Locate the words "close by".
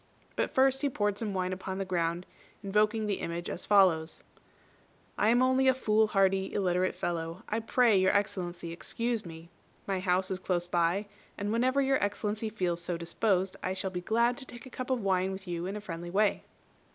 10.39-11.05